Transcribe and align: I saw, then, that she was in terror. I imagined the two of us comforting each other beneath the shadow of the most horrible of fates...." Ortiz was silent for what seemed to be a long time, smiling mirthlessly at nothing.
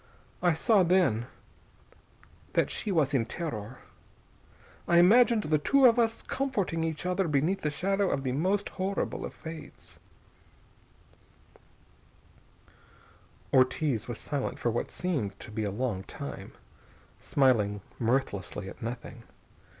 I 0.41 0.55
saw, 0.55 0.81
then, 0.81 1.27
that 2.53 2.71
she 2.71 2.91
was 2.91 3.13
in 3.13 3.23
terror. 3.23 3.81
I 4.87 4.97
imagined 4.97 5.43
the 5.43 5.59
two 5.59 5.85
of 5.85 5.99
us 5.99 6.23
comforting 6.23 6.83
each 6.83 7.05
other 7.05 7.27
beneath 7.27 7.61
the 7.61 7.69
shadow 7.69 8.09
of 8.09 8.23
the 8.23 8.31
most 8.31 8.69
horrible 8.69 9.23
of 9.25 9.31
fates...." 9.35 9.99
Ortiz 13.53 14.07
was 14.07 14.17
silent 14.17 14.57
for 14.57 14.71
what 14.71 14.89
seemed 14.89 15.39
to 15.39 15.51
be 15.51 15.65
a 15.65 15.69
long 15.71 16.01
time, 16.05 16.53
smiling 17.19 17.81
mirthlessly 17.99 18.67
at 18.69 18.81
nothing. 18.81 19.23